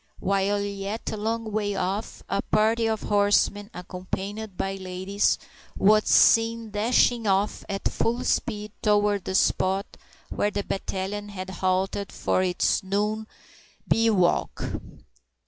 [0.17, 5.37] While yet a long way off, a party of horsemen, accompanied by ladies,
[5.77, 9.85] was seen dashing off at full speed toward the spot
[10.31, 13.27] where the battalion had halted for its noon
[13.87, 14.59] bivouac.